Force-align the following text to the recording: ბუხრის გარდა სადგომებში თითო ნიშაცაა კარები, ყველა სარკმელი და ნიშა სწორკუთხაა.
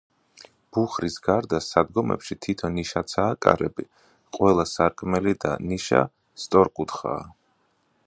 ბუხრის 0.77 1.17
გარდა 1.27 1.59
სადგომებში 1.65 2.37
თითო 2.47 2.73
ნიშაცაა 2.79 3.37
კარები, 3.47 3.87
ყველა 4.39 4.69
სარკმელი 4.73 5.39
და 5.45 5.55
ნიშა 5.71 6.05
სწორკუთხაა. 6.45 7.25